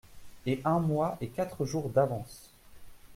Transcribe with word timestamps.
Et 0.47 0.59
un 0.65 0.79
mois 0.79 1.15
et 1.21 1.27
quatre 1.27 1.63
jours 1.63 1.89
d’avance!… 1.89 2.49